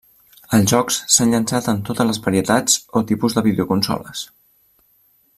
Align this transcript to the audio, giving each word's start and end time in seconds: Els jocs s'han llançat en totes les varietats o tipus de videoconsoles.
Els 0.57 0.71
jocs 0.75 0.95
s'han 1.15 1.33
llançat 1.35 1.67
en 1.73 1.83
totes 1.89 2.09
les 2.11 2.19
varietats 2.27 2.79
o 3.01 3.05
tipus 3.11 3.35
de 3.39 3.43
videoconsoles. 3.49 4.23